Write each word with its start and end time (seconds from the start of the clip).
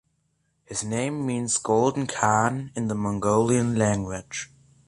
His 0.65 0.83
name 0.83 1.27
means 1.27 1.59
"Golden 1.59 2.07
Khan" 2.07 2.71
in 2.75 2.87
the 2.87 2.95
Mongolian 2.95 3.75
language. 3.75 4.49